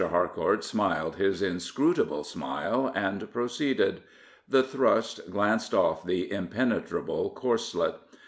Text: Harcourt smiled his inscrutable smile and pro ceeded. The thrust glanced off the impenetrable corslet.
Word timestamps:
Harcourt 0.09 0.63
smiled 0.63 1.17
his 1.17 1.43
inscrutable 1.43 2.23
smile 2.23 2.91
and 2.95 3.31
pro 3.31 3.45
ceeded. 3.45 3.97
The 4.49 4.63
thrust 4.63 5.29
glanced 5.29 5.75
off 5.75 6.03
the 6.03 6.31
impenetrable 6.31 7.29
corslet. 7.29 7.99